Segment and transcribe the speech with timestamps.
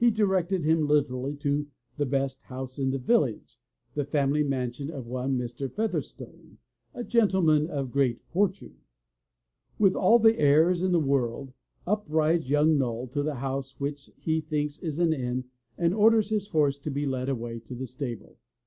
[0.01, 1.67] li^^:^ directed him literally to
[1.97, 3.59] the best house in the village/*
[3.93, 5.71] the family mansion of one, Mr.
[5.71, 6.57] Featherstone,
[6.91, 8.79] a gentleman of great for tune.
[9.77, 11.53] With all the airs in the world,
[11.85, 15.43] up rides young Noll to the house which he thinks is an inn
[15.77, 18.39] and orders his horse to be led away to the stable!